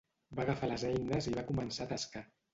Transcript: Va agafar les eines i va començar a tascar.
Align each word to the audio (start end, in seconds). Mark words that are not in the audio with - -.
Va 0.37 0.45
agafar 0.45 0.69
les 0.71 0.85
eines 0.89 1.29
i 1.33 1.35
va 1.37 1.45
començar 1.53 1.89
a 1.89 1.93
tascar. 1.95 2.27